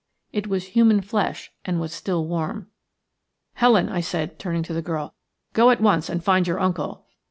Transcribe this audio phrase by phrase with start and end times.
[0.33, 2.71] It was human flesh and was still warm.
[3.53, 5.13] "Helen," I said, turning to the girl,
[5.53, 7.05] "go at once and find your uncle."